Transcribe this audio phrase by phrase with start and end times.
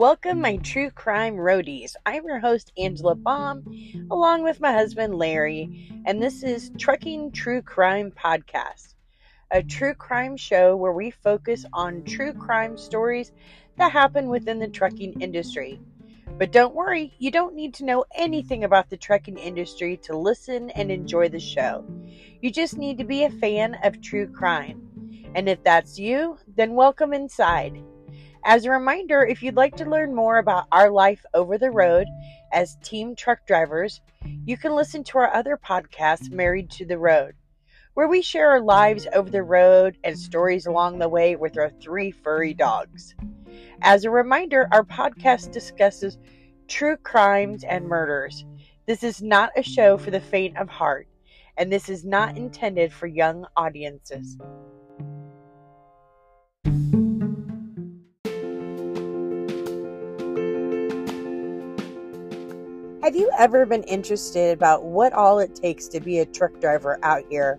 [0.00, 1.94] Welcome, my true crime roadies.
[2.06, 3.62] I'm your host, Angela Baum,
[4.10, 5.68] along with my husband, Larry,
[6.06, 8.94] and this is Trucking True Crime Podcast,
[9.50, 13.30] a true crime show where we focus on true crime stories
[13.76, 15.78] that happen within the trucking industry.
[16.38, 20.70] But don't worry, you don't need to know anything about the trucking industry to listen
[20.70, 21.84] and enjoy the show.
[22.40, 24.80] You just need to be a fan of true crime.
[25.34, 27.82] And if that's you, then welcome inside.
[28.44, 32.06] As a reminder, if you'd like to learn more about our life over the road
[32.52, 34.00] as team truck drivers,
[34.46, 37.34] you can listen to our other podcast, Married to the Road,
[37.92, 41.70] where we share our lives over the road and stories along the way with our
[41.82, 43.14] three furry dogs.
[43.82, 46.16] As a reminder, our podcast discusses
[46.66, 48.46] true crimes and murders.
[48.86, 51.06] This is not a show for the faint of heart,
[51.58, 54.38] and this is not intended for young audiences.
[63.02, 66.98] Have you ever been interested about what all it takes to be a truck driver
[67.02, 67.58] out here,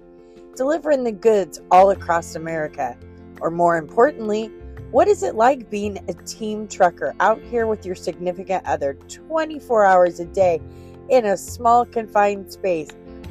[0.56, 2.96] delivering the goods all across America?
[3.40, 4.52] Or more importantly,
[4.92, 9.84] what is it like being a team trucker out here with your significant other 24
[9.84, 10.62] hours a day
[11.10, 12.90] in a small confined space,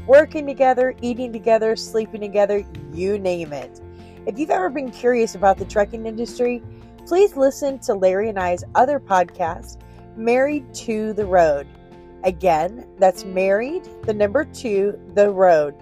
[0.08, 3.80] working together, eating together, sleeping together, you name it?
[4.26, 6.60] If you've ever been curious about the trucking industry,
[7.06, 9.80] please listen to Larry and I's other podcast,
[10.16, 11.68] Married to the Road.
[12.24, 15.74] Again, that's married, the number two, the road.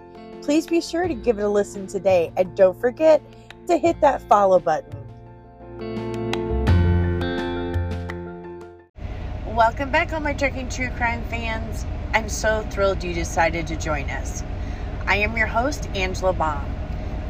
[0.42, 3.20] Please be sure to give it a listen today and don't forget
[3.66, 4.92] to hit that follow button.
[9.46, 11.84] Welcome back, all my trucking true crime fans.
[12.14, 14.44] I'm so thrilled you decided to join us.
[15.06, 16.64] I am your host, Angela Baum.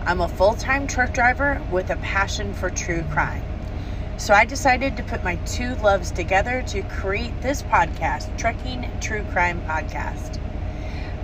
[0.05, 3.43] I'm a full time truck driver with a passion for true crime.
[4.19, 9.23] So I decided to put my two loves together to create this podcast, Trucking True
[9.31, 10.41] Crime Podcast.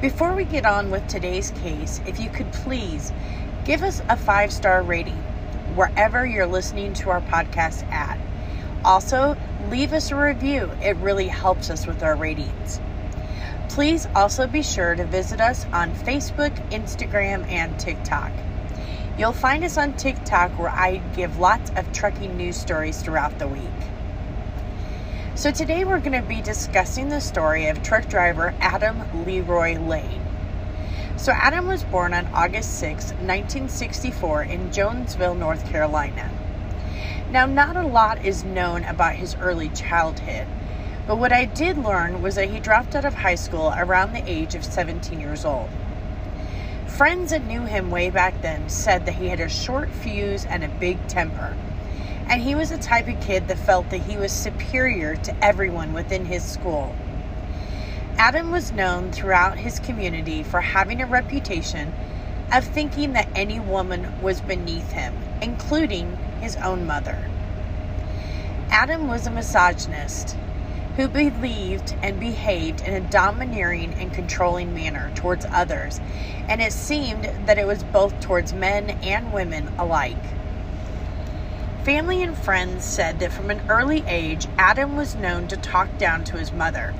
[0.00, 3.12] Before we get on with today's case, if you could please
[3.64, 5.16] give us a five star rating
[5.74, 8.16] wherever you're listening to our podcast at.
[8.84, 9.36] Also,
[9.70, 12.80] leave us a review, it really helps us with our ratings.
[13.70, 18.30] Please also be sure to visit us on Facebook, Instagram, and TikTok.
[19.16, 23.46] You'll find us on TikTok where I give lots of trucking news stories throughout the
[23.46, 23.62] week.
[25.36, 30.20] So today we're going to be discussing the story of truck driver Adam Leroy Lane.
[31.16, 36.28] So Adam was born on August 6, 1964 in Jonesville, North Carolina.
[37.30, 40.48] Now, not a lot is known about his early childhood,
[41.06, 44.28] but what I did learn was that he dropped out of high school around the
[44.28, 45.70] age of 17 years old.
[46.96, 50.62] Friends that knew him way back then said that he had a short fuse and
[50.62, 51.56] a big temper.
[52.28, 55.92] And he was the type of kid that felt that he was superior to everyone
[55.92, 56.94] within his school.
[58.16, 61.92] Adam was known throughout his community for having a reputation
[62.52, 67.28] of thinking that any woman was beneath him, including his own mother.
[68.70, 70.36] Adam was a misogynist
[70.96, 76.00] who believed and behaved in a domineering and controlling manner towards others,
[76.48, 80.22] and it seemed that it was both towards men and women alike.
[81.82, 86.24] Family and friends said that from an early age, Adam was known to talk down
[86.24, 86.94] to his mother.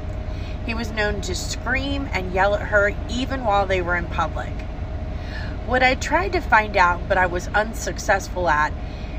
[0.67, 4.53] He was known to scream and yell at her even while they were in public.
[5.67, 8.73] What I tried to find out, but I was unsuccessful at,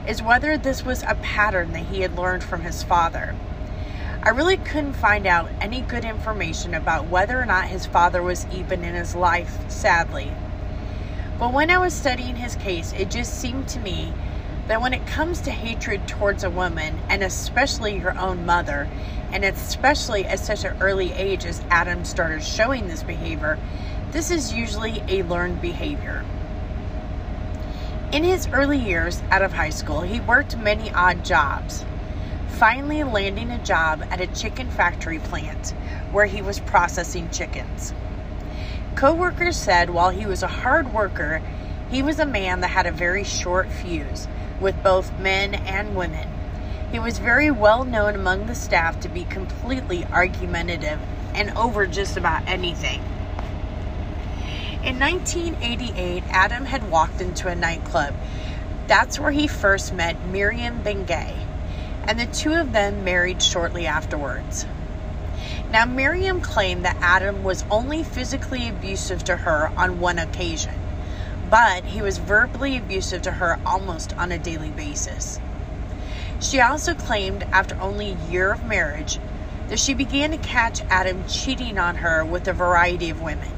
[0.08, 3.36] is whether this was a pattern that he had learned from his father.
[4.26, 8.48] I really couldn't find out any good information about whether or not his father was
[8.52, 10.34] even in his life, sadly.
[11.38, 14.12] But when I was studying his case, it just seemed to me
[14.68, 18.90] that when it comes to hatred towards a woman, and especially your own mother,
[19.32, 23.60] and especially at such an early age as Adam started showing this behavior,
[24.10, 26.26] this is usually a learned behavior.
[28.12, 31.86] In his early years out of high school, he worked many odd jobs
[32.56, 35.72] finally landing a job at a chicken factory plant
[36.14, 37.94] where he was processing chickens.
[38.96, 41.42] Co-workers said while he was a hard worker,
[41.92, 44.30] he was a man that had a very short fuse
[44.62, 46.30] with both men and women.
[46.94, 51.00] He was very well known among the staff to be completely argumentative
[51.34, 53.02] and over just about anything.
[54.82, 58.16] In 1988, Adam had walked into a nightclub.
[58.88, 61.45] That's where he first met Miriam Bengay
[62.08, 64.66] and the two of them married shortly afterwards.
[65.72, 70.76] Now, Miriam claimed that Adam was only physically abusive to her on one occasion,
[71.50, 75.40] but he was verbally abusive to her almost on a daily basis.
[76.40, 79.20] She also claimed after only a year of marriage
[79.68, 83.50] that she began to catch Adam cheating on her with a variety of women.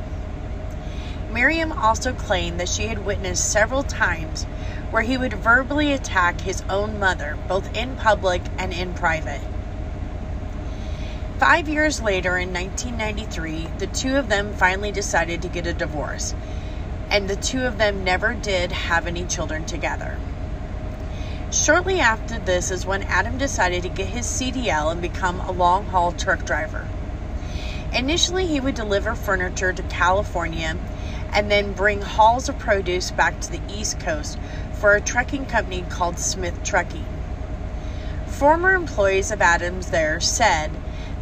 [1.30, 4.48] Miriam also claimed that she had witnessed several times
[4.92, 9.42] where he would verbally attack his own mother, both in public and in private.
[11.38, 16.34] Five years later, in 1993, the two of them finally decided to get a divorce,
[17.12, 20.18] and the two of them never did have any children together.
[21.52, 25.86] Shortly after this is when Adam decided to get his CDL and become a long
[25.86, 26.88] haul truck driver.
[27.94, 30.76] Initially, he would deliver furniture to California
[31.34, 34.38] and then bring hauls of produce back to the East Coast
[34.80, 37.06] for a trucking company called Smith Trucking.
[38.28, 40.72] Former employees of Adams there said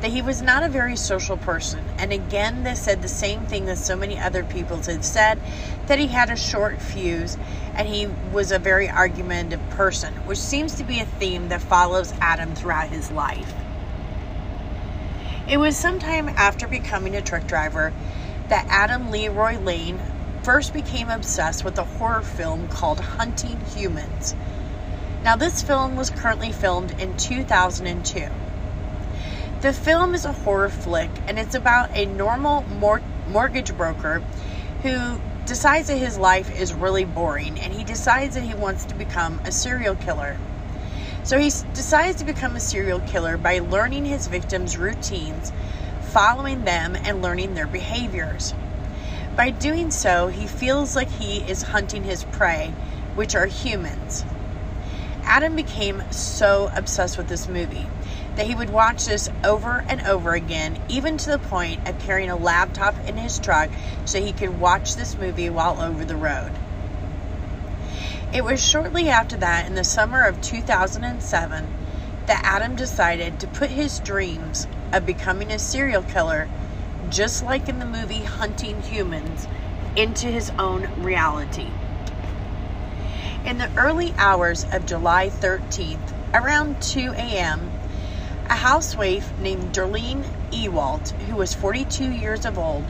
[0.01, 3.65] that he was not a very social person, and again, they said the same thing
[3.65, 5.39] that so many other people had said
[5.87, 7.37] that he had a short fuse
[7.75, 12.13] and he was a very argumentative person, which seems to be a theme that follows
[12.19, 13.53] Adam throughout his life.
[15.47, 17.93] It was sometime after becoming a truck driver
[18.49, 20.01] that Adam Leroy Lane
[20.45, 24.35] first became obsessed with a horror film called Hunting Humans.
[25.23, 28.27] Now, this film was currently filmed in 2002.
[29.61, 34.19] The film is a horror flick and it's about a normal mor- mortgage broker
[34.83, 38.93] who decides that his life is really boring and he decides that he wants to
[38.93, 40.37] become a serial killer.
[41.23, 45.51] So he decides to become a serial killer by learning his victims' routines,
[46.11, 48.53] following them, and learning their behaviors.
[49.35, 52.69] By doing so, he feels like he is hunting his prey,
[53.15, 54.23] which are humans.
[55.25, 57.87] Adam became so obsessed with this movie
[58.37, 62.29] that he would watch this over and over again, even to the point of carrying
[62.29, 63.69] a laptop in his truck
[64.05, 66.51] so he could watch this movie while over the road.
[68.33, 71.67] It was shortly after that, in the summer of 2007,
[72.27, 76.47] that Adam decided to put his dreams of becoming a serial killer
[77.09, 79.47] just like in the movie Hunting Humans,
[79.95, 81.67] into his own reality.
[83.45, 87.71] In the early hours of July 13th, around 2 a.m.,
[88.49, 92.85] a housewife named Darlene Ewald, who was 42 years of old,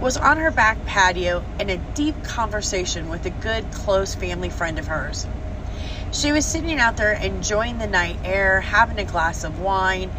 [0.00, 4.78] was on her back patio in a deep conversation with a good, close family friend
[4.78, 5.26] of hers.
[6.12, 10.10] She was sitting out there enjoying the night air, having a glass of wine,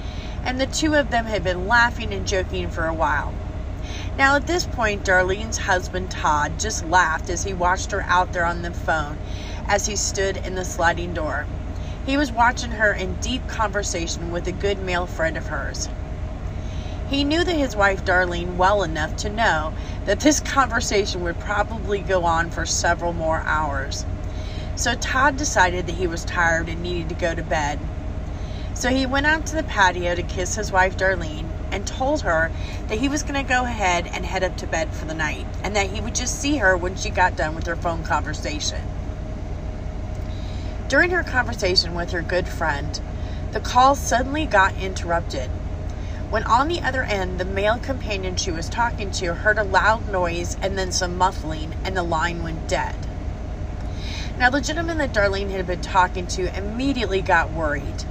[0.44, 3.34] and the two of them had been laughing and joking for a while.
[4.18, 8.46] Now, at this point, Darlene's husband Todd just laughed as he watched her out there
[8.46, 9.18] on the phone
[9.68, 11.46] as he stood in the sliding door.
[12.06, 15.88] He was watching her in deep conversation with a good male friend of hers.
[17.10, 19.74] He knew that his wife Darlene well enough to know
[20.06, 24.06] that this conversation would probably go on for several more hours.
[24.76, 27.80] So Todd decided that he was tired and needed to go to bed.
[28.82, 32.52] So he went out to the patio to kiss his wife Darlene and told her
[32.88, 35.46] that he was going to go ahead and head up to bed for the night
[35.64, 38.82] and that he would just see her when she got done with her phone conversation.
[40.90, 43.00] During her conversation with her good friend,
[43.52, 45.52] the call suddenly got interrupted.
[46.32, 50.10] When on the other end, the male companion she was talking to heard a loud
[50.10, 52.96] noise and then some muffling, and the line went dead.
[54.40, 58.06] Now, the gentleman that Darlene had been talking to immediately got worried.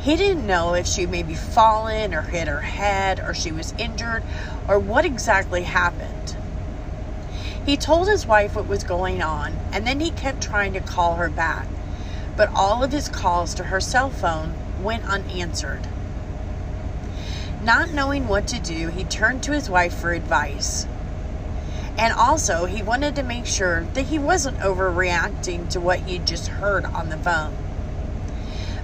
[0.00, 4.22] He didn't know if she maybe fallen or hit her head or she was injured
[4.66, 6.36] or what exactly happened.
[7.66, 11.16] He told his wife what was going on and then he kept trying to call
[11.16, 11.68] her back,
[12.34, 15.86] but all of his calls to her cell phone went unanswered.
[17.62, 20.86] Not knowing what to do, he turned to his wife for advice.
[21.98, 26.46] And also, he wanted to make sure that he wasn't overreacting to what he'd just
[26.46, 27.54] heard on the phone.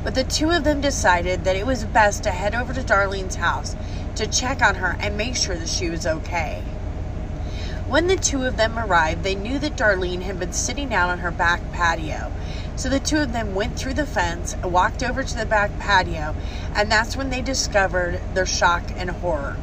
[0.07, 3.35] But the two of them decided that it was best to head over to Darlene's
[3.35, 3.75] house
[4.15, 6.63] to check on her and make sure that she was okay.
[7.89, 11.19] When the two of them arrived, they knew that Darlene had been sitting out on
[11.19, 12.31] her back patio.
[12.77, 16.37] So the two of them went through the fence, walked over to the back patio,
[16.73, 19.57] and that's when they discovered their shock and horror.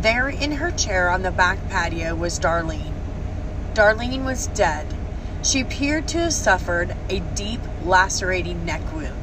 [0.00, 2.92] There in her chair on the back patio was Darlene.
[3.72, 4.92] Darlene was dead.
[5.44, 9.14] She appeared to have suffered a deep, lacerating neck wound.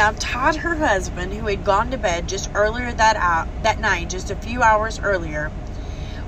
[0.00, 4.08] Now, Todd, her husband, who had gone to bed just earlier that, out, that night,
[4.08, 5.52] just a few hours earlier,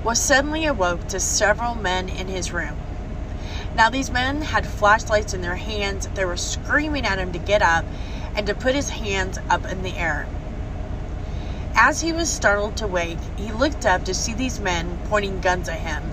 [0.03, 2.77] was suddenly awoke to several men in his room.
[3.75, 6.07] Now, these men had flashlights in their hands.
[6.13, 7.83] They were screaming at him to get up
[8.35, 10.27] and to put his hands up in the air.
[11.73, 15.67] As he was startled to wake, he looked up to see these men pointing guns
[15.67, 16.11] at him.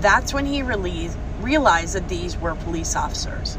[0.00, 3.56] That's when he realized, realized that these were police officers.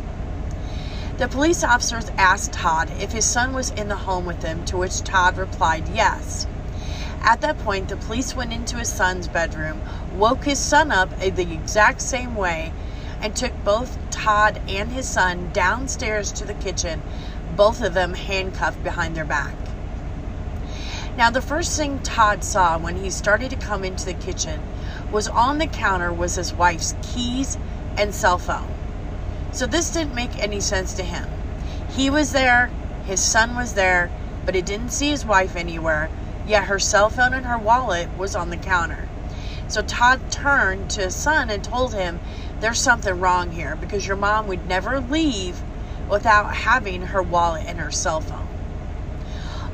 [1.22, 4.78] The police officers asked Todd if his son was in the home with them, to
[4.78, 6.48] which Todd replied yes.
[7.22, 9.84] At that point, the police went into his son's bedroom,
[10.16, 12.74] woke his son up the exact same way,
[13.22, 17.04] and took both Todd and his son downstairs to the kitchen,
[17.56, 19.54] both of them handcuffed behind their back.
[21.16, 24.60] Now, the first thing Todd saw when he started to come into the kitchen
[25.12, 27.60] was on the counter was his wife's keys
[27.96, 28.74] and cell phone.
[29.52, 31.28] So this didn't make any sense to him.
[31.96, 32.72] He was there,
[33.06, 34.10] his son was there,
[34.46, 36.10] but he didn't see his wife anywhere,
[36.48, 39.08] yet her cell phone and her wallet was on the counter.
[39.68, 42.20] So Todd turned to his son and told him,
[42.60, 45.62] There's something wrong here because your mom would never leave
[46.10, 48.48] without having her wallet and her cell phone.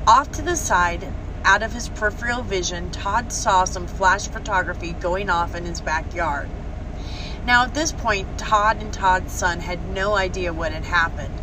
[0.06, 1.12] Off to the side,
[1.44, 6.50] out of his peripheral vision, Todd saw some flash photography going off in his backyard.
[7.48, 11.34] Now, at this point, Todd and Todd's son had no idea what had happened.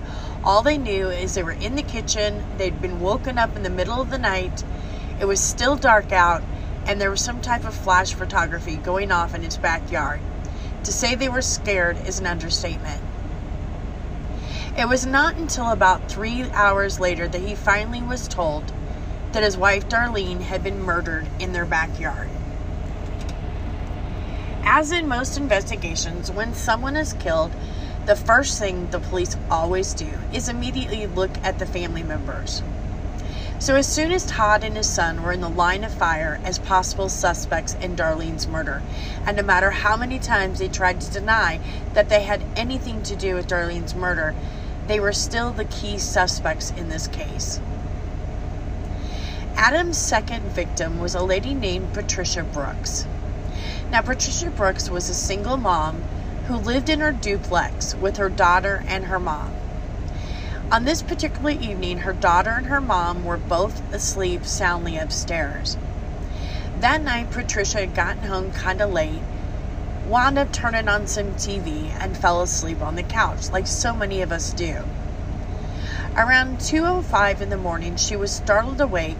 [0.44, 3.70] All they knew is they were in the kitchen, they'd been woken up in the
[3.70, 4.62] middle of the night,
[5.18, 6.42] it was still dark out,
[6.84, 10.20] and there was some type of flash photography going off in his backyard.
[10.82, 13.00] To say they were scared is an understatement.
[14.76, 18.74] It was not until about three hours later that he finally was told
[19.32, 22.28] that his wife Darlene had been murdered in their backyard.
[24.66, 27.52] As in most investigations, when someone is killed,
[28.06, 32.62] the first thing the police always do is immediately look at the family members.
[33.58, 36.58] So, as soon as Todd and his son were in the line of fire as
[36.58, 38.82] possible suspects in Darlene's murder,
[39.26, 41.60] and no matter how many times they tried to deny
[41.92, 44.34] that they had anything to do with Darlene's murder,
[44.86, 47.60] they were still the key suspects in this case.
[49.56, 53.06] Adam's second victim was a lady named Patricia Brooks.
[53.90, 56.02] Now, Patricia Brooks was a single mom
[56.46, 59.52] who lived in her duplex with her daughter and her mom.
[60.70, 65.76] On this particular evening, her daughter and her mom were both asleep soundly upstairs.
[66.80, 69.22] That night, Patricia had gotten home kind of late,
[70.08, 74.20] wound up turning on some TV, and fell asleep on the couch, like so many
[74.22, 74.84] of us do.
[76.16, 79.18] Around 2:05 in the morning, she was startled awake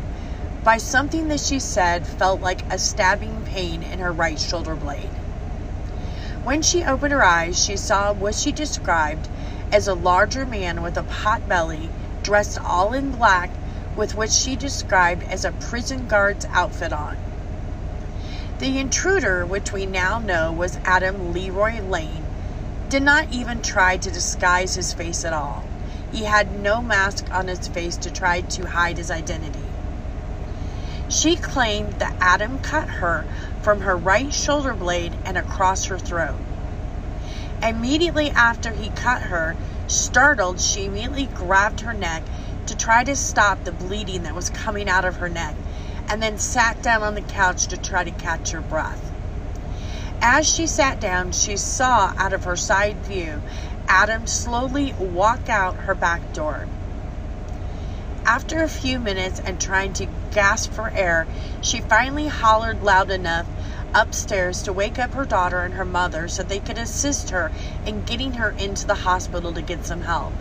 [0.65, 5.11] by something that she said felt like a stabbing pain in her right shoulder blade.
[6.43, 9.29] When she opened her eyes, she saw what she described
[9.71, 11.91] as a larger man with a pot belly,
[12.23, 13.51] dressed all in black,
[13.95, 17.19] with what she described as a prison guard's outfit on.
[18.59, 22.25] The intruder, which we now know was Adam Leroy Lane,
[22.89, 25.65] did not even try to disguise his face at all.
[26.11, 29.74] He had no mask on his face to try to hide his identity.
[31.07, 33.27] She claimed that Adam cut her
[33.61, 36.41] from her right shoulder blade and across her throat.
[37.61, 42.25] Immediately after he cut her, startled, she immediately grabbed her neck
[42.65, 45.57] to try to stop the bleeding that was coming out of her neck
[46.09, 49.13] and then sat down on the couch to try to catch her breath.
[50.23, 53.43] As she sat down, she saw out of her side view
[53.89, 56.67] Adam slowly walk out her back door.
[58.27, 61.27] After a few minutes and trying to gasp for air,
[61.61, 63.47] she finally hollered loud enough
[63.95, 67.53] upstairs to wake up her daughter and her mother so they could assist her
[67.85, 70.33] in getting her into the hospital to get some help.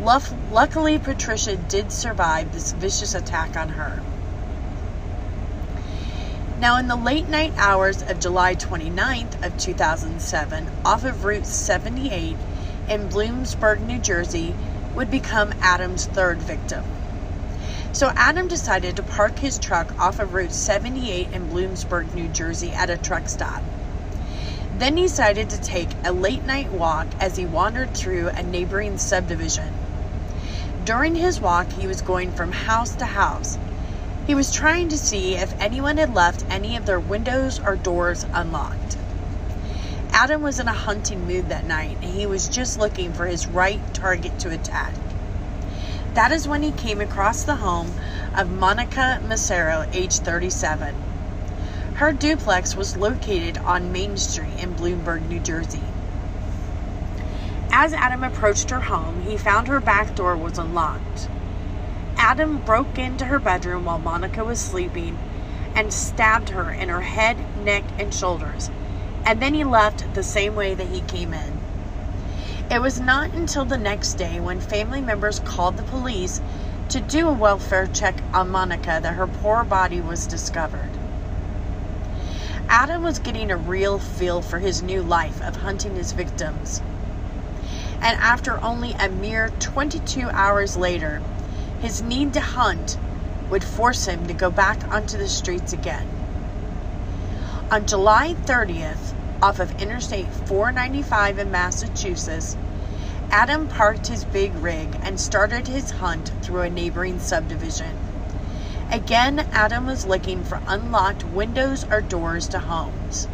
[0.00, 4.00] Luckily, Patricia did survive this vicious attack on her.
[6.60, 12.36] Now, in the late night hours of July 29th of 2007, off of Route 78
[12.88, 14.54] in Bloomsburg, New Jersey,
[14.94, 16.84] would become Adam's third victim.
[17.92, 22.72] So Adam decided to park his truck off of Route 78 in Bloomsburg, New Jersey
[22.72, 23.62] at a truck stop.
[24.78, 28.98] Then he decided to take a late night walk as he wandered through a neighboring
[28.98, 29.72] subdivision.
[30.84, 33.56] During his walk, he was going from house to house.
[34.26, 38.26] He was trying to see if anyone had left any of their windows or doors
[38.32, 38.96] unlocked.
[40.16, 43.48] Adam was in a hunting mood that night and he was just looking for his
[43.48, 44.94] right target to attack.
[46.14, 47.90] That is when he came across the home
[48.36, 50.94] of Monica Massaro, age 37.
[51.94, 55.82] Her duplex was located on Main Street in Bloomberg, New Jersey.
[57.72, 61.28] As Adam approached her home, he found her back door was unlocked.
[62.16, 65.18] Adam broke into her bedroom while Monica was sleeping
[65.74, 68.70] and stabbed her in her head, neck, and shoulders
[69.26, 71.64] and then he left the same way that he came in.
[72.70, 76.40] It was not until the next day when family members called the police
[76.90, 80.98] to do a welfare check on Monica that her poor body was discovered.
[82.68, 86.82] Adam was getting a real feel for his new life of hunting his victims.
[88.02, 91.22] and after only a mere 22 hours later,
[91.80, 92.98] his need to hunt
[93.50, 96.13] would force him to go back onto the streets again.
[97.70, 102.58] On July 30th, off of Interstate 495 in Massachusetts,
[103.30, 107.96] Adam parked his big rig and started his hunt through a neighboring subdivision.
[108.90, 113.28] Again, Adam was looking for unlocked windows or doors to homes.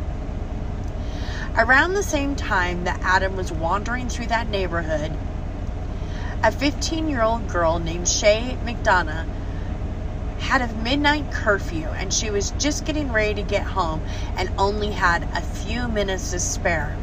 [1.56, 5.10] Around the same time that Adam was wandering through that neighborhood,
[6.44, 9.26] a 15 year old girl named Shay McDonough
[10.40, 14.02] had a midnight curfew and she was just getting ready to get home
[14.36, 16.96] and only had a few minutes to spare.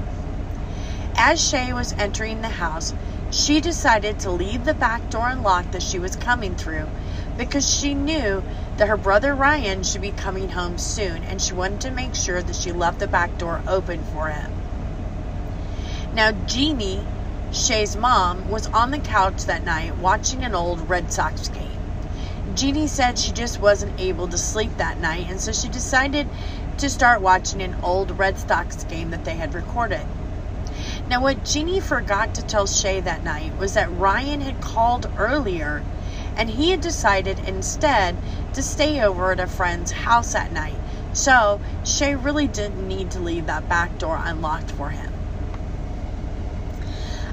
[1.15, 2.93] As Shay was entering the house,
[3.31, 6.89] she decided to leave the back door unlocked that she was coming through
[7.37, 8.43] because she knew
[8.77, 12.41] that her brother Ryan should be coming home soon and she wanted to make sure
[12.41, 14.51] that she left the back door open for him.
[16.13, 17.05] Now, Jeannie,
[17.51, 21.66] Shay's mom, was on the couch that night watching an old Red Sox game.
[22.53, 26.27] Jeannie said she just wasn't able to sleep that night, and so she decided
[26.77, 30.05] to start watching an old Red Sox game that they had recorded.
[31.09, 35.83] Now, what Jeannie forgot to tell Shay that night was that Ryan had called earlier
[36.37, 38.15] and he had decided instead
[38.53, 40.77] to stay over at a friend's house at night.
[41.13, 45.11] So Shay really didn't need to leave that back door unlocked for him.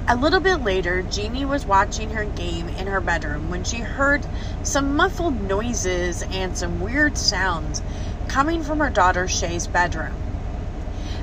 [0.07, 4.25] A little bit later, Jeannie was watching her game in her bedroom when she heard
[4.65, 7.81] some muffled noises and some weird sounds
[8.27, 10.13] coming from her daughter Shay's bedroom.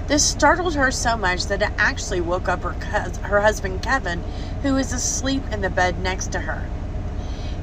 [0.07, 4.23] This startled her so much that it actually woke up her, her husband Kevin,
[4.63, 6.69] who was asleep in the bed next to her.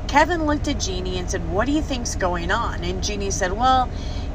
[0.07, 2.83] Kevin looked at Jeannie and said, What do you think's going on?
[2.83, 3.89] And Jeannie said, Well,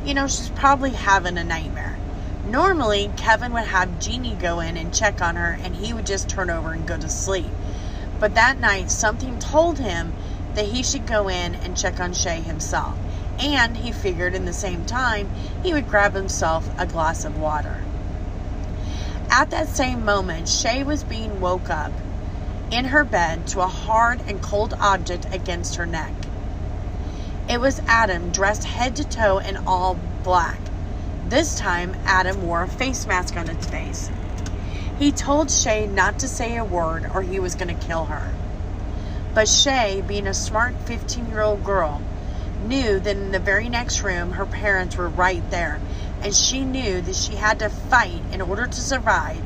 [0.05, 1.99] you know, she's probably having a nightmare.
[2.47, 6.29] Normally, Kevin would have Jeannie go in and check on her, and he would just
[6.29, 7.51] turn over and go to sleep.
[8.21, 10.13] But that night, something told him
[10.55, 12.97] that he should go in and check on Shay himself.
[13.39, 15.29] And he figured in the same time,
[15.63, 17.83] he would grab himself a glass of water.
[19.31, 21.93] At that same moment, Shay was being woke up
[22.71, 26.13] in her bed to a hard and cold object against her neck.
[27.49, 30.59] It was Adam, dressed head to toe in all black.
[31.29, 34.11] This time, Adam wore a face mask on its face.
[34.99, 38.33] He told Shay not to say a word or he was going to kill her.
[39.35, 42.01] But Shay, being a smart 15 year old girl,
[42.63, 45.81] knew that in the very next room her parents were right there,
[46.23, 49.43] and she knew that she had to fight in order to survive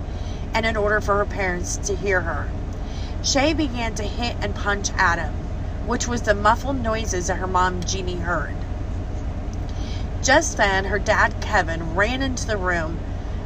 [0.52, 2.50] and in order for her parents to hear her.
[3.22, 5.32] Shay began to hit and punch Adam,
[5.86, 8.54] which was the muffled noises that her mom Jeannie heard.
[10.22, 13.00] Just then, her dad Kevin ran into the room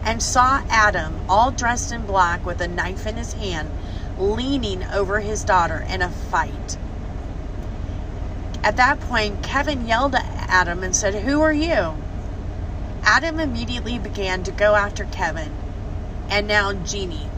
[0.04, 3.70] and saw Adam, all dressed in black with a knife in his hand,
[4.18, 6.76] leaning over his daughter in a fight.
[8.64, 11.94] At that point, Kevin yelled at Adam and said, Who are you?
[13.04, 15.52] Adam immediately began to go after Kevin
[16.30, 17.28] and now Jeannie.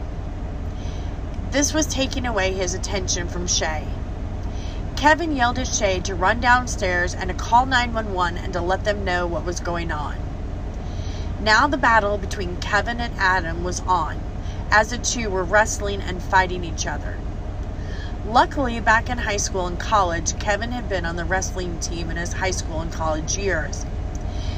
[1.51, 3.85] This was taking away his attention from Shay.
[4.95, 9.03] Kevin yelled at Shay to run downstairs and to call 911 and to let them
[9.03, 10.15] know what was going on.
[11.41, 14.19] Now the battle between Kevin and Adam was on,
[14.71, 17.17] as the two were wrestling and fighting each other.
[18.27, 22.17] Luckily, back in high school and college, Kevin had been on the wrestling team in
[22.17, 23.85] his high school and college years.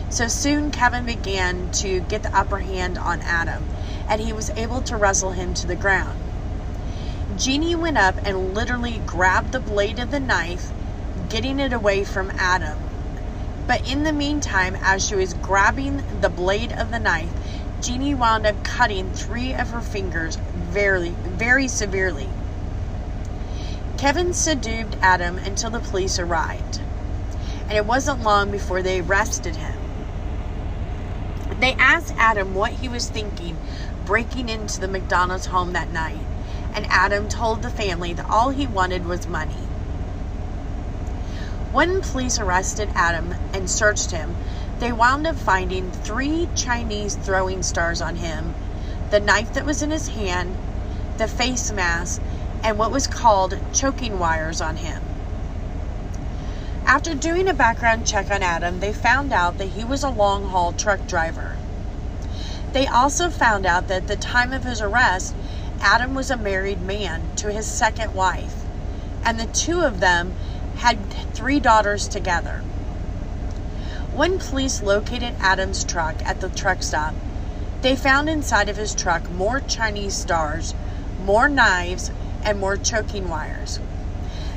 [0.10, 3.66] So soon, Kevin began to get the upper hand on Adam,
[4.08, 6.18] and he was able to wrestle him to the ground.
[7.36, 10.72] Jeannie went up and literally grabbed the blade of the knife,
[11.28, 12.78] getting it away from Adam.
[13.68, 17.34] But in the meantime, as she was grabbing the blade of the knife,
[17.82, 22.30] Jeannie wound up cutting three of her fingers very, very severely.
[23.98, 26.82] Kevin subdued Adam until the police arrived,
[27.68, 29.80] and it wasn't long before they arrested him.
[31.60, 33.58] They asked Adam what he was thinking
[34.06, 36.20] breaking into the McDonough's home that night
[36.78, 39.56] and Adam told the family that all he wanted was money.
[41.72, 44.36] When police arrested Adam and searched him,
[44.80, 48.54] they wound up finding three Chinese throwing stars on him,
[49.10, 50.56] the knife that was in his hand,
[51.18, 52.22] the face mask,
[52.64, 55.02] and what was called choking wires on him.
[56.86, 60.46] After doing a background check on Adam, they found out that he was a long
[60.50, 61.58] haul truck driver.
[62.72, 65.34] They also found out that at the time of his arrest,
[65.82, 68.56] Adam was a married man to his second wife,
[69.24, 70.36] and the two of them
[70.78, 72.62] had three daughters together.
[74.18, 77.14] When police located Adam's truck at the truck stop,
[77.84, 80.74] they found inside of his truck more Chinese stars,
[81.24, 82.10] more knives,
[82.42, 83.80] and more choking wires.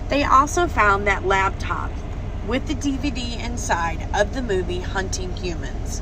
[0.09, 1.91] They also found that laptop
[2.49, 6.01] with the DVD inside of the movie Hunting Humans.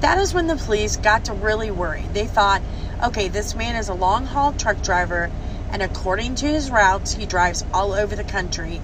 [0.00, 2.06] That is when the police got to really worry.
[2.14, 2.62] They thought,
[3.04, 5.30] okay, this man is a long haul truck driver,
[5.70, 8.80] and according to his routes, he drives all over the country.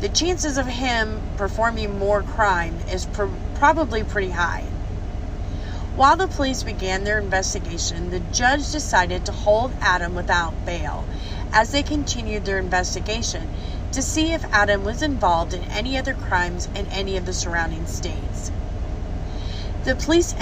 [0.00, 4.64] The chances of him performing more crime is pr- probably pretty high.
[5.94, 11.04] While the police began their investigation, the judge decided to hold Adam without bail
[11.52, 13.50] as they continued their investigation
[13.92, 17.84] to see if Adam was involved in any other crimes in any of the surrounding
[17.84, 18.50] states.
[19.84, 20.34] The police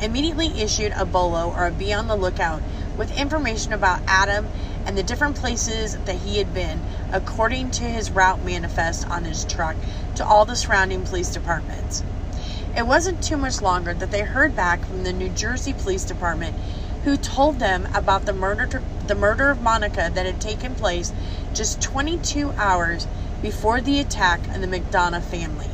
[0.00, 2.62] immediately issued a bolo or a be on the lookout
[2.96, 4.48] with information about Adam
[4.86, 6.80] and the different places that he had been,
[7.12, 9.76] according to his route manifest on his truck,
[10.16, 12.02] to all the surrounding police departments.
[12.76, 16.56] It wasn't too much longer that they heard back from the New Jersey Police Department
[17.04, 21.12] who told them about the murder the murder of Monica that had taken place
[21.52, 23.06] just 22 hours
[23.42, 25.68] before the attack on the McDonough family.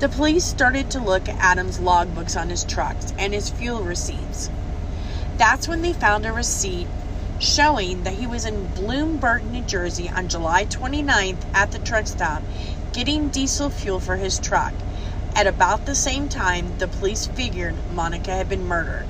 [0.00, 4.50] The police started to look at Adam's logbooks on his trucks and his fuel receipts.
[5.38, 6.88] That's when they found a receipt
[7.44, 12.42] showing that he was in Bloomburg, New Jersey on July 29th at the truck stop
[12.94, 14.72] getting diesel fuel for his truck.
[15.34, 19.06] At about the same time, the police figured Monica had been murdered.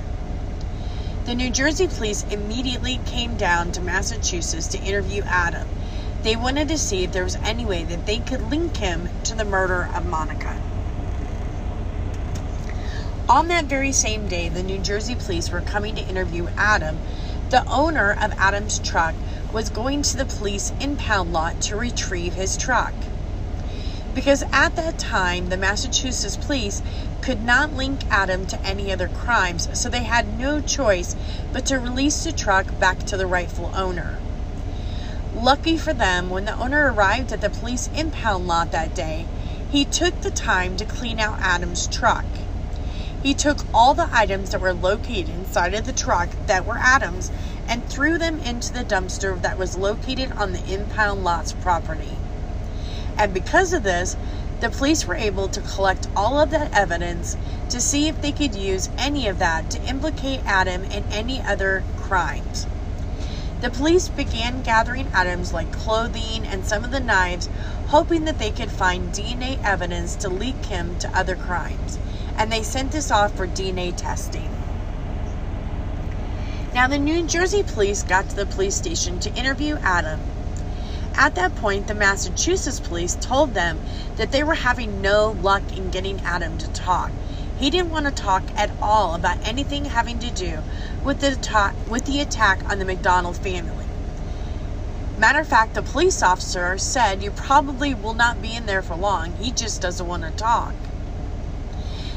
[1.27, 5.69] The New Jersey police immediately came down to Massachusetts to interview Adam.
[6.23, 9.35] They wanted to see if there was any way that they could link him to
[9.35, 10.61] the murder of Monica.
[13.29, 16.99] On that very same day, the New Jersey police were coming to interview Adam.
[17.51, 19.15] The owner of Adam's truck
[19.53, 22.95] was going to the police impound lot to retrieve his truck.
[24.15, 26.83] Because at that time, the Massachusetts police
[27.21, 31.17] could not link Adam to any other crimes, so they had no choice
[31.53, 34.19] but to release the truck back to the rightful owner.
[35.35, 39.27] Lucky for them, when the owner arrived at the police impound lot that day,
[39.71, 42.25] he took the time to clean out Adam's truck.
[43.25, 47.31] He took all the items that were located inside of the truck that were Adam's
[47.67, 52.19] and threw them into the dumpster that was located on the impound lot's property.
[53.17, 54.15] And because of this,
[54.61, 57.39] the police were able to collect all of that evidence
[57.71, 61.83] to see if they could use any of that to implicate Adam in any other
[61.97, 62.67] crimes.
[63.63, 67.49] The police began gathering items like clothing and some of the knives,
[67.87, 71.99] hoping that they could find DNA evidence to link him to other crimes
[72.37, 74.51] and they sent this off for DNA testing.
[76.75, 80.21] Now, the New Jersey police got to the police station to interview Adam.
[81.17, 83.79] At that point, the Massachusetts police told them
[84.17, 87.13] that they were having no luck in getting Adam to talk.
[87.57, 90.59] He didn't want to talk at all about anything having to do
[91.05, 93.87] with the, attack, with the attack on the McDonough family.
[95.17, 98.97] Matter of fact, the police officer said, You probably will not be in there for
[98.97, 99.37] long.
[99.37, 100.75] He just doesn't want to talk.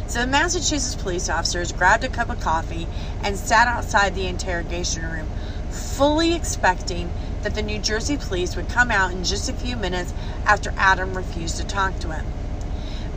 [0.07, 2.87] So the Massachusetts police officers grabbed a cup of coffee
[3.21, 5.27] and sat outside the interrogation room,
[5.69, 10.13] fully expecting that the New Jersey police would come out in just a few minutes
[10.45, 12.25] after Adam refused to talk to him.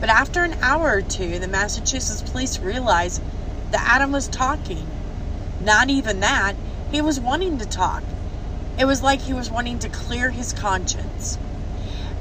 [0.01, 3.21] But after an hour or two, the Massachusetts police realized
[3.71, 4.85] that Adam was talking.
[5.63, 6.55] Not even that,
[6.91, 8.03] he was wanting to talk.
[8.77, 11.37] It was like he was wanting to clear his conscience.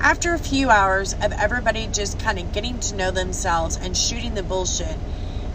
[0.03, 4.33] After a few hours of everybody just kind of getting to know themselves and shooting
[4.33, 4.97] the bullshit,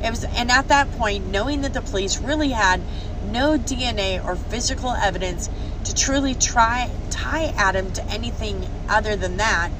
[0.03, 2.79] it was, and at that point, knowing that the police really had
[3.23, 5.49] no DNA or physical evidence
[5.83, 9.71] to truly try tie Adam to anything other than that,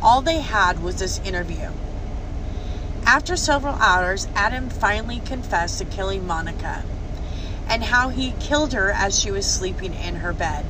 [0.00, 1.68] all they had was this interview.
[3.04, 6.82] After several hours, Adam finally confessed to killing Monica
[7.68, 10.64] and how he killed her as she was sleeping in her bed.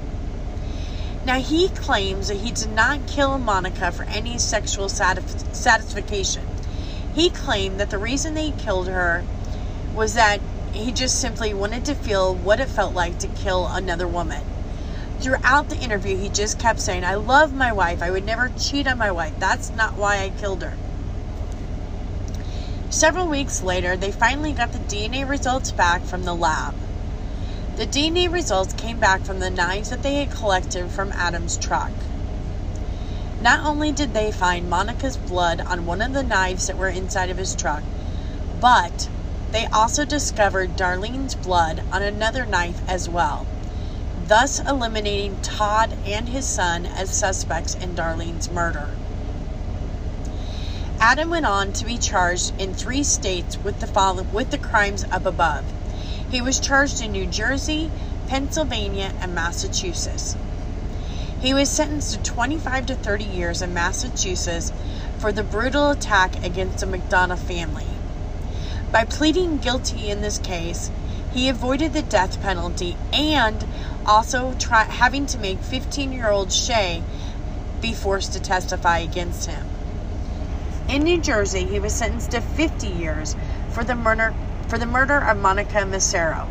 [1.24, 6.46] Now, he claims that he did not kill Monica for any sexual satisf- satisfaction.
[7.14, 9.24] He claimed that the reason they killed her
[9.94, 10.40] was that
[10.72, 14.44] he just simply wanted to feel what it felt like to kill another woman.
[15.20, 18.02] Throughout the interview, he just kept saying, I love my wife.
[18.02, 19.32] I would never cheat on my wife.
[19.38, 20.74] That's not why I killed her.
[22.90, 26.74] Several weeks later, they finally got the DNA results back from the lab.
[27.76, 31.90] The DNA results came back from the knives that they had collected from Adam's truck.
[33.42, 37.30] Not only did they find Monica's blood on one of the knives that were inside
[37.30, 37.82] of his truck,
[38.60, 39.08] but
[39.50, 43.44] they also discovered Darlene's blood on another knife as well,
[44.28, 48.90] thus eliminating Todd and his son as suspects in Darlene's murder.
[51.00, 55.26] Adam went on to be charged in three states with the, with the crimes up
[55.26, 55.64] above.
[56.30, 57.90] He was charged in New Jersey,
[58.26, 60.36] Pennsylvania, and Massachusetts.
[61.40, 64.72] He was sentenced to 25 to 30 years in Massachusetts
[65.18, 67.86] for the brutal attack against the McDonough family.
[68.90, 70.90] By pleading guilty in this case,
[71.32, 73.66] he avoided the death penalty and
[74.06, 77.02] also try, having to make 15 year old Shay
[77.80, 79.66] be forced to testify against him.
[80.88, 83.34] In New Jersey, he was sentenced to 50 years
[83.70, 84.32] for the murder,
[84.74, 86.48] for the murder of Monica Massaro.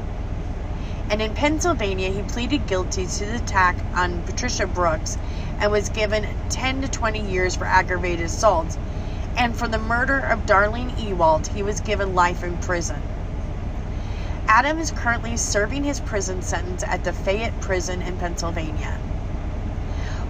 [1.09, 5.17] And in Pennsylvania, he pleaded guilty to the attack on Patricia Brooks
[5.59, 8.77] and was given 10 to 20 years for aggravated assault.
[9.35, 13.01] And for the murder of Darlene Ewald, he was given life in prison.
[14.47, 18.93] Adam is currently serving his prison sentence at the Fayette Prison in Pennsylvania.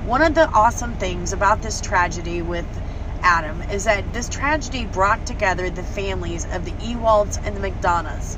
[0.07, 2.65] One of the awesome things about this tragedy with
[3.23, 8.37] Adam is that this tragedy brought together the families of the Ewalds and the McDonoughs.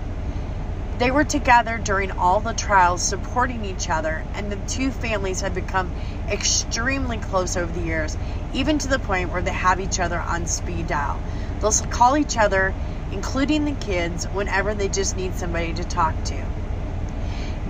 [1.00, 5.54] They were together during all the trials, supporting each other, and the two families have
[5.54, 5.91] become
[6.30, 8.15] extremely close over the years,
[8.54, 11.19] even to the point where they have each other on speed dial.
[11.60, 12.74] They'll call each other
[13.12, 16.36] including the kids, whenever they just need somebody to talk to.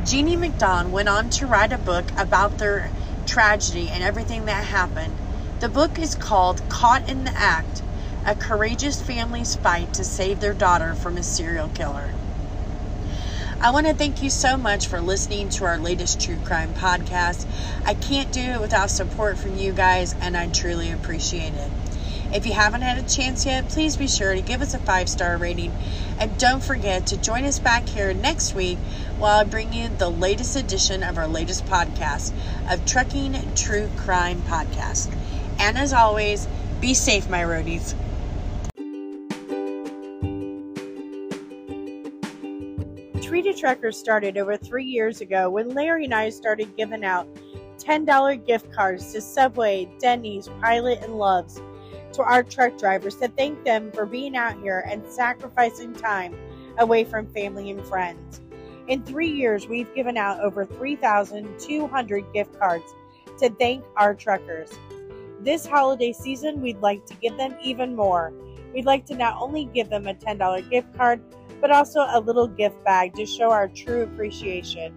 [0.05, 2.89] Jeannie McDon went on to write a book about their
[3.25, 5.13] tragedy and everything that happened.
[5.65, 7.81] The book is called Caught in the Act
[8.23, 12.11] A Courageous Family's Fight to Save Their Daughter from a Serial Killer.
[13.59, 17.47] I want to thank you so much for listening to our latest true crime podcast.
[17.83, 21.71] I can't do it without support from you guys, and I truly appreciate it.
[22.31, 25.09] If you haven't had a chance yet, please be sure to give us a five
[25.09, 25.73] star rating.
[26.19, 28.77] And don't forget to join us back here next week
[29.17, 32.33] while I bring you the latest edition of our latest podcast
[32.69, 35.24] of Trucking True Crime Podcast.
[35.59, 36.47] And as always,
[36.81, 37.93] be safe, my roadies.
[43.21, 47.27] Treat a Trucker started over three years ago when Larry and I started giving out
[47.79, 51.61] $10 gift cards to Subway, Denny's, Pilot, and Loves
[52.13, 56.35] to our truck drivers to thank them for being out here and sacrificing time
[56.77, 58.41] away from family and friends.
[58.87, 62.93] In three years, we've given out over 3,200 gift cards
[63.39, 64.71] to thank our truckers.
[65.45, 68.33] This holiday season, we'd like to give them even more.
[68.73, 71.21] We'd like to not only give them a $10 gift card,
[71.61, 74.95] but also a little gift bag to show our true appreciation.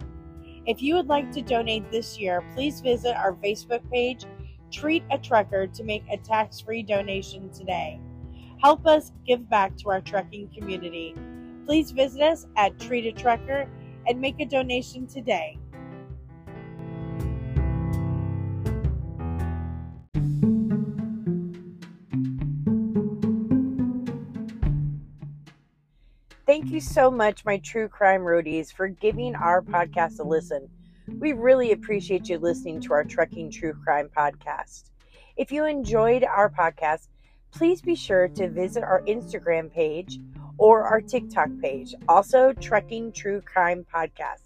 [0.64, 4.24] If you would like to donate this year, please visit our Facebook page
[4.70, 8.00] Treat a trucker to make a tax free donation today.
[8.62, 11.14] Help us give back to our trucking community.
[11.66, 13.68] Please visit us at Treat a Trucker
[14.06, 15.58] and make a donation today.
[26.78, 30.68] You so much, my true crime roadies, for giving our podcast a listen.
[31.18, 34.84] We really appreciate you listening to our Trucking True Crime podcast.
[35.36, 37.08] If you enjoyed our podcast,
[37.50, 40.20] please be sure to visit our Instagram page
[40.56, 44.44] or our TikTok page, also Trucking True Crime Podcast.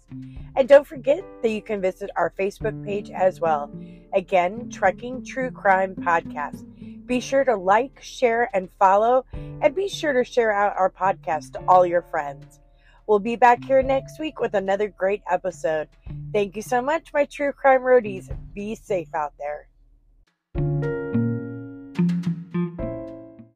[0.55, 3.69] And don't forget that you can visit our Facebook page as well.
[4.15, 6.65] Again, Trucking True Crime Podcast.
[7.05, 11.53] Be sure to like, share, and follow, and be sure to share out our podcast
[11.53, 12.59] to all your friends.
[13.07, 15.89] We'll be back here next week with another great episode.
[16.31, 18.35] Thank you so much, my true crime roadies.
[18.53, 21.02] Be safe out there.